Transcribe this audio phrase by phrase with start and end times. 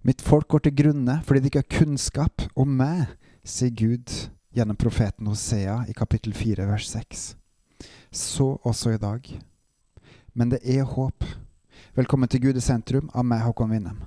[0.00, 3.02] Mitt folk går til grunne fordi de ikke har kunnskap om meg,
[3.44, 4.08] sier Gud
[4.56, 7.24] gjennom profeten Hosea i kapittel 4 vers 6.
[8.08, 9.28] Så også i dag.
[10.32, 11.26] Men det er håp.
[11.92, 14.00] Velkommen til Gud i sentrum av meg, Håkon Winnem.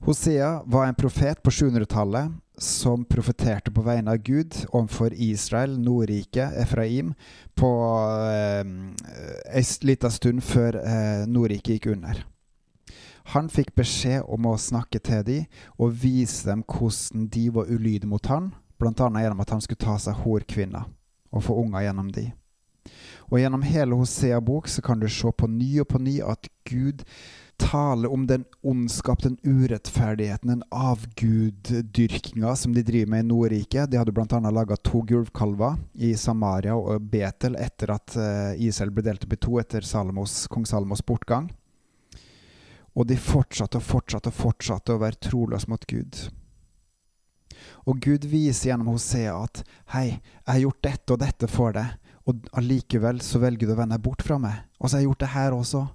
[0.00, 6.54] Hosea var en profet på 700-tallet som profeterte på vegne av Gud overfor Israel, Nordriket,
[6.58, 7.14] Efraim,
[7.54, 7.70] på
[8.30, 8.60] eh,
[9.58, 12.24] en liten stund før eh, Nordriket gikk under.
[13.34, 18.08] Han fikk beskjed om å snakke til dem og vise dem hvordan de var ulydige
[18.08, 18.94] mot han, bl.a.
[18.94, 20.86] gjennom at han skulle ta seg horkvinner
[21.28, 22.30] og få unger gjennom de.
[23.28, 26.48] Og gjennom hele Hosea bok så kan du se på ny og på ny at
[26.68, 27.04] Gud
[27.58, 33.90] taler om den ondskap, den urettferdigheten, den avguddyrkinga som de driver med i Nordriket.
[33.90, 34.40] De hadde bl.a.
[34.50, 39.40] laga to gulvkalver i Samaria og Betel etter at uh, Israel ble delt opp i
[39.42, 41.50] to etter Salomos, kong Salomos bortgang.
[42.96, 46.28] Og de fortsatte og fortsatte og fortsatte å være troløse mot Gud.
[47.90, 51.96] Og Gud viser gjennom Hosea at 'Hei, jeg har gjort dette og dette for deg',
[52.28, 54.64] og allikevel så velger du å vende deg bort fra meg.
[54.78, 55.86] Og så har jeg gjort det her også.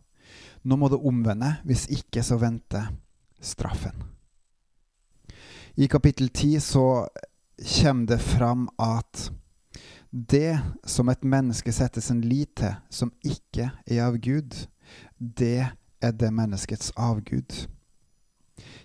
[0.64, 2.92] Nå må du omvende, hvis ikke så venter
[3.44, 4.04] straffen.
[5.76, 7.08] I kapittel 10 så
[7.82, 9.32] kommer det fram at
[10.12, 14.68] det som et menneske setter sin lit til, som ikke er av Gud,
[15.18, 15.66] det
[16.02, 17.66] er det menneskets avgud.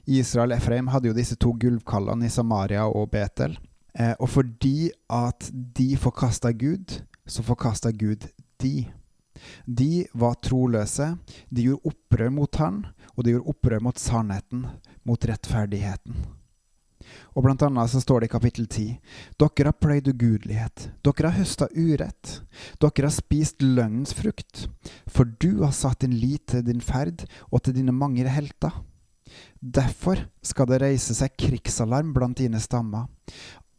[0.09, 3.59] Israel Efraim hadde jo disse to gulvkallene i Samaria og Betel.
[3.93, 8.25] Eh, og fordi at de forkasta Gud, så forkasta Gud
[8.62, 8.87] de.
[9.65, 11.13] De var troløse,
[11.51, 12.83] de gjorde opprør mot han,
[13.17, 14.67] og de gjorde opprør mot sannheten,
[15.09, 16.27] mot rettferdigheten.
[17.37, 18.87] Og blant annet så står det i kapittel 10.:
[19.41, 22.41] Dere har pløyd ugudelighet, dere har høsta urett,
[22.83, 24.67] dere har spist løgnens frukt,
[25.07, 28.83] for du har satt din lit til din ferd og til dine mange helter.
[29.61, 33.09] Derfor skal det reise seg krigsalarm blant dine stammer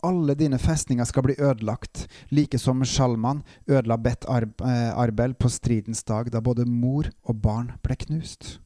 [0.05, 6.03] alle dine festninger skal bli ødelagt, like som Sjalman ødela Bet eh, Arbel på stridens
[6.03, 8.59] dag, da både mor og barn ble knust.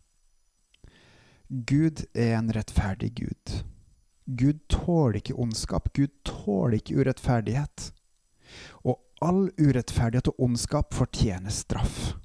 [1.50, 3.64] Gud er en rettferdig Gud.
[4.26, 5.92] Gud tåler ikke ondskap.
[5.94, 7.92] Gud tåler ikke urettferdighet.
[8.88, 12.16] Og all urettferdighet og ondskap fortjener straff.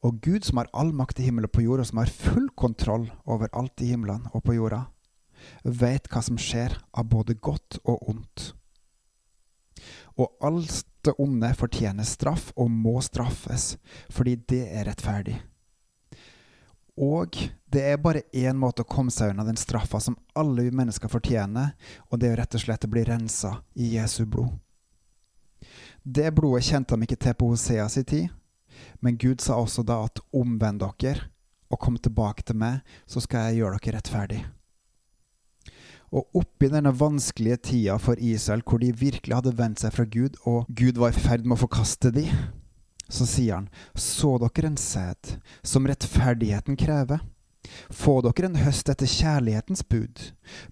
[0.00, 2.48] Og Gud som har all makt i himmelen og på jorda, og som har full
[2.56, 4.86] kontroll over alt i himmelen og på jorda,
[5.64, 8.52] vet hva som skjer av både godt og ondt.
[10.20, 13.76] Og alt det onde fortjener straff og må straffes,
[14.12, 15.38] fordi det er rettferdig.
[17.00, 17.36] Og
[17.72, 21.72] det er bare én måte å komme seg unna den straffa som alle mennesker fortjener,
[22.10, 24.52] og det er rett og slett å bli rensa i Jesu blod.
[26.02, 28.28] Det blodet kjente de ikke til på Hosea si tid,
[29.00, 31.30] men Gud sa også da at omvend dere
[31.70, 34.40] og kom tilbake til meg, så skal jeg gjøre dere rettferdig.
[36.10, 40.38] Og oppi denne vanskelige tida for Israel, hvor de virkelig hadde vendt seg fra Gud,
[40.42, 42.24] og Gud var i ferd med å forkaste de,
[43.10, 47.22] så sier han, så dere en sæd som rettferdigheten krever?
[47.94, 50.22] Få dere en høst etter kjærlighetens bud.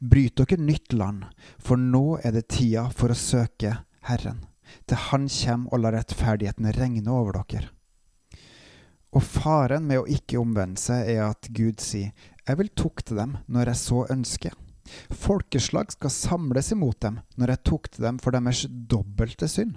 [0.01, 1.27] Bryt dere nytt land,
[1.63, 3.77] for nå er det tida for å søke
[4.09, 4.45] Herren,
[4.87, 7.71] til Han kommer og lar rettferdigheten regne over dere.
[9.15, 12.11] Og faren med å ikke omvende seg er at Gud sier,
[12.45, 14.57] jeg vil tukte dem når jeg så ønsker.
[15.11, 19.77] Folkeslag skal samles imot dem når jeg tok til dem for deres dobbelte synd.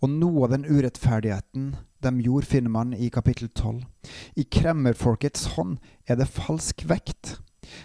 [0.00, 1.72] Og noe av den urettferdigheten
[2.04, 3.82] de gjorde, finner man i kapittel 12.
[4.38, 7.38] I kremmerfolkets hånd er det falsk vekt.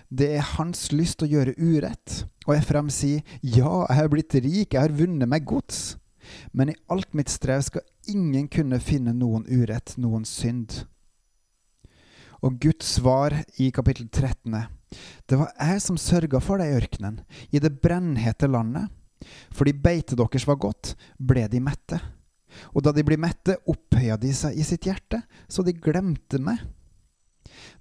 [0.10, 2.24] Det er hans lyst å gjøre urett.
[2.46, 5.98] Og Efraim sier, ja, jeg har blitt rik, jeg har vunnet meg gods.
[6.54, 10.84] Men i alt mitt strev skal ingen kunne finne noen urett, noen synd.
[12.44, 14.70] Og Guds svar i kapittel 13 er
[15.30, 17.22] det var jeg som sørga for deg i ørkenen,
[17.52, 18.92] i det brennhete landet.
[19.56, 22.00] Fordi beitet deres var godt, ble de mette.
[22.76, 26.62] Og da de ble mette, opphøya de seg i sitt hjerte, så de glemte meg.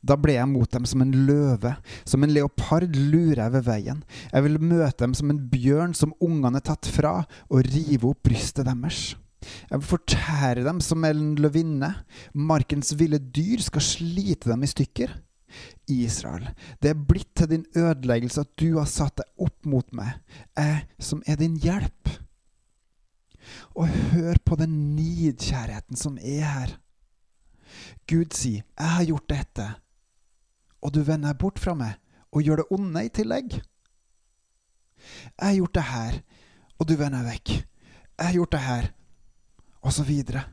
[0.03, 1.75] Da ble jeg mot dem som en løve,
[2.09, 4.05] som en leopard lurer jeg ved veien.
[4.33, 7.21] Jeg vil møte dem som en bjørn som ungene er tatt fra,
[7.51, 9.13] og rive opp brystet deres.
[9.43, 11.93] Jeg vil fortære dem som en løvinne.
[12.35, 15.15] Markens ville dyr skal slite dem i stykker.
[15.91, 16.49] Israel,
[16.83, 20.19] det er blitt til din ødeleggelse at du har satt deg opp mot meg,
[20.57, 22.13] jeg som er din hjelp.
[23.77, 26.77] Og hør på den nidkjærheten som er her.
[28.07, 29.75] Gud sier, 'Jeg har gjort dette',
[30.83, 31.95] og du vender deg bort fra meg
[32.33, 33.53] og gjør det onde i tillegg.
[35.39, 36.23] Jeg har gjort det her,
[36.79, 37.49] og du vender deg vekk.
[38.19, 38.93] Jeg har gjort det her,
[39.83, 40.45] og så videre.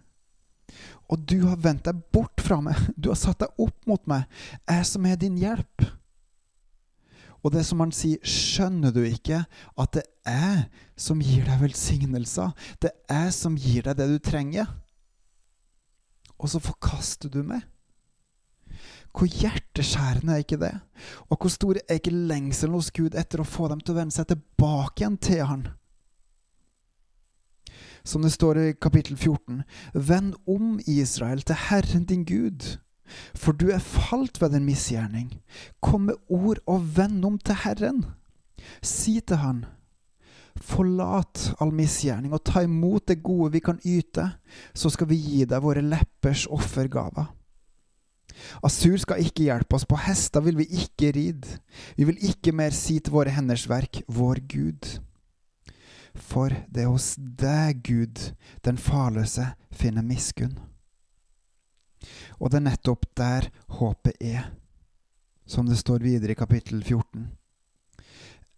[1.09, 4.27] Og du har vendt deg bort fra meg, du har satt deg opp mot meg,
[4.69, 5.87] jeg som er din hjelp.
[7.39, 9.45] Og det som han sier, skjønner du ikke
[9.79, 10.67] at det er
[10.99, 12.51] som gir deg velsignelser?
[12.83, 14.67] Det er som gir deg det du trenger.
[16.39, 17.63] Og så forkaster du meg.
[19.15, 20.75] Hvor hjerteskjærende er ikke det?
[21.31, 24.15] Og hvor stor er ikke lengselen hos Gud etter å få dem til å vende
[24.15, 25.65] seg tilbake igjen til Han?
[28.03, 29.63] Som det står i kapittel 14.:
[29.93, 32.77] Vend om, Israel, til Herren din Gud
[33.37, 35.33] for du er falt ved en misgjerning.
[35.81, 38.03] Kom med ord og vend om til Herren.
[38.83, 39.63] Si til Han,
[40.59, 44.25] forlat all misgjerning og ta imot det gode vi kan yte,
[44.75, 47.29] så skal vi gi deg våre leppers offergaver.
[48.63, 51.59] Asur skal ikke hjelpe oss, på hester vil vi ikke ride,
[51.97, 54.99] vi vil ikke mer si til våre henders verk, vår Gud.
[56.15, 58.31] For det er hos deg, Gud,
[58.65, 60.57] den farløse finner miskunn.
[62.39, 64.51] Og det er nettopp der håpet er,
[65.49, 67.27] som det står videre i kapittel 14.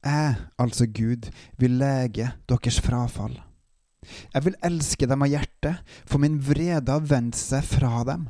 [0.01, 1.29] Jeg, altså Gud,
[1.61, 3.37] vil lege deres frafall.
[4.33, 8.25] Jeg vil elske dem av hjertet, for min vrede har vendt seg fra dem.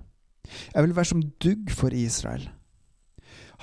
[0.74, 2.50] Jeg vil være som dugg for Israel.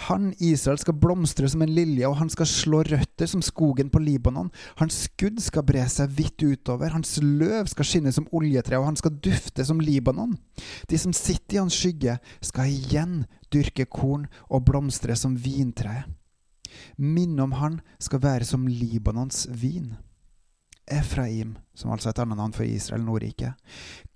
[0.07, 3.99] Han, Israel, skal blomstre som en lilje, og han skal slå røtter som skogen på
[4.03, 4.53] Libanon.
[4.79, 8.99] Hans skudd skal bre seg vidt utover, hans løv skal skinne som oljetre, og han
[9.01, 10.37] skal dufte som Libanon.
[10.91, 16.07] De som sitter i hans skygge, skal igjen dyrke korn og blomstre som vintreet.
[17.01, 19.97] Minnet om han skal være som Libanons vin.
[20.89, 23.53] Efraim, som altså er et annet navn for Israel Nordrike,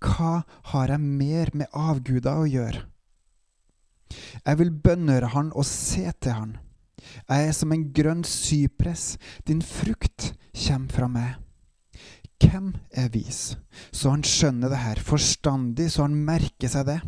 [0.01, 0.43] Hva
[0.73, 2.87] har jeg mer med avguder å gjøre?
[4.45, 6.59] Jeg vil bønnhøre han og se til han.
[7.29, 9.17] Jeg er som en grønn sypress,
[9.49, 10.33] din frukt
[10.67, 11.39] kommer fra meg.
[12.43, 13.55] Hvem er vis,
[13.95, 16.99] så han skjønner det her, forstandig, så han merker seg det?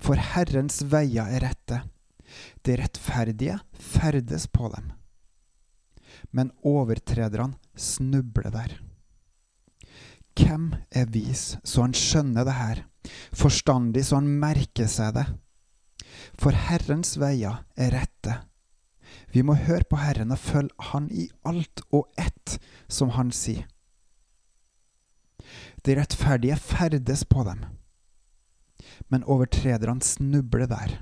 [0.00, 1.82] For Herrens veier er rette,
[2.64, 4.92] de rettferdige ferdes på dem.
[6.32, 8.78] Men overtrederne snubler der.
[10.40, 12.82] Hvem er vis, så han skjønner det her,
[13.36, 15.26] forstandig, så han merker seg det?
[16.40, 18.38] For Herrens veier er rette.
[19.34, 22.56] Vi må høre på Herren og følge Han i alt og ett
[22.88, 23.66] som Han sier.
[25.84, 27.64] De rettferdige ferdes på dem,
[29.08, 30.96] men overtrederne snubler der.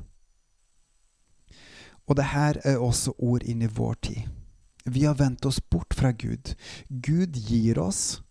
[2.07, 4.29] Og det her er også ord inn i vår tid.
[4.87, 6.55] Vi har vendt oss bort fra Gud.
[6.89, 8.23] Gud gir oss,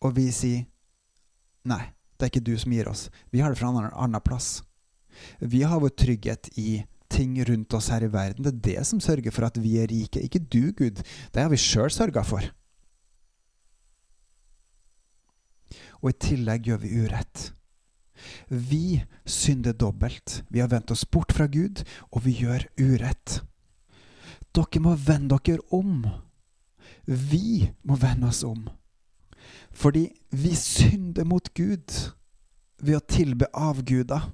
[0.00, 0.64] og vi sier
[1.68, 1.84] nei,
[2.16, 3.08] det er ikke du som gir oss.
[3.30, 4.58] Vi har det fra en annen plass.
[5.40, 8.44] Vi har vår trygghet i ting rundt oss her i verden.
[8.44, 11.02] Det er det som sørger for at vi er rike, ikke du, Gud.
[11.34, 12.46] Det har vi sjøl sørga for.
[16.00, 17.50] Og i tillegg gjør vi urett.
[18.48, 20.42] Vi synder dobbelt.
[20.48, 21.82] Vi har vendt oss bort fra Gud,
[22.12, 23.40] og vi gjør urett.
[24.54, 26.04] Dere må vende dere om.
[27.06, 28.68] Vi må vende oss om.
[29.70, 31.94] Fordi vi synder mot Gud
[32.80, 34.30] ved å tilbe avguder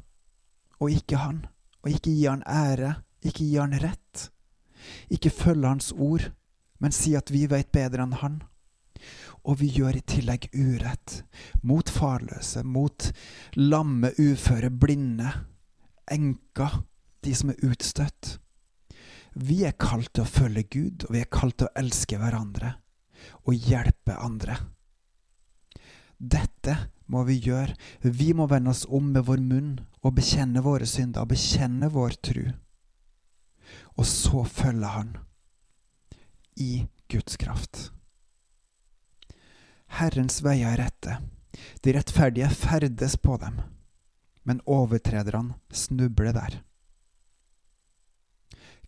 [0.81, 1.45] og ikke han,
[1.83, 2.95] og ikke gi han ære,
[3.25, 4.29] ikke gi han rett.
[5.11, 6.31] Ikke følge hans ord,
[6.79, 8.41] men si at vi vet bedre enn han.
[9.47, 11.21] Og vi gjør i tillegg urett
[11.63, 13.11] mot farløse, mot
[13.57, 15.31] lamme, uføre, blinde,
[16.11, 16.83] enker,
[17.25, 18.37] de som er utstøtt.
[19.37, 22.77] Vi er kalt til å følge Gud, og vi er kalt til å elske hverandre
[23.47, 24.57] og hjelpe andre.
[26.17, 27.75] Dette må vi gjøre.
[28.03, 32.19] Vi må vende oss om med vår munn og bekjenne våre synder, og bekjenne vår
[32.23, 32.45] tru.
[33.97, 35.17] Og så følger Han
[36.57, 37.91] i Guds kraft.
[39.97, 41.19] Herrens veier er rette,
[41.85, 43.61] de rettferdige ferdes på dem,
[44.43, 46.59] men overtrederne snubler der.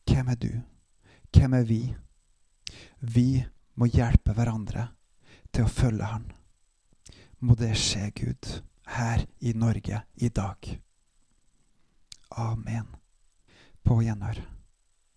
[0.08, 0.50] Hvem er du?
[1.36, 1.82] Hvem er vi?
[3.00, 3.44] Vi
[3.78, 4.88] må hjelpe hverandre
[5.52, 6.26] til å følge Han.
[7.40, 8.48] Må det skje, Gud,
[8.98, 10.70] her i Norge i dag.
[12.30, 12.86] Amen.
[13.84, 14.57] På gjenhør.